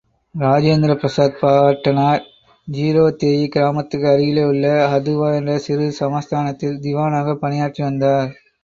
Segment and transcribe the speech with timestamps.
[0.35, 2.23] இராஜேந்திர பிரசாத் பாட்டனார்,
[2.67, 8.31] ஜீராதேயீ கிராமத்துக்கு அருகிலே உள்ள ஹதுவா என்ற சிறு சமஸ்தானத்தில், திவானாகப் பணியாற்றி வந்தார்.